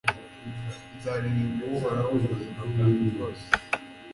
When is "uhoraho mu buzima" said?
1.75-2.61